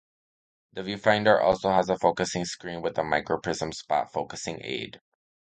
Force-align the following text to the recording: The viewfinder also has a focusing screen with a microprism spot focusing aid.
The 0.73 0.81
viewfinder 0.81 1.39
also 1.39 1.69
has 1.69 1.87
a 1.89 1.95
focusing 1.99 2.43
screen 2.43 2.81
with 2.81 2.97
a 2.97 3.03
microprism 3.03 3.71
spot 3.71 4.11
focusing 4.11 4.57
aid. 4.63 4.99